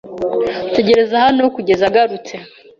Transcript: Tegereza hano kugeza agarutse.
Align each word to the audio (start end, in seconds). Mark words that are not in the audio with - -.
Tegereza 0.75 1.15
hano 1.25 1.43
kugeza 1.55 1.83
agarutse. 1.89 2.35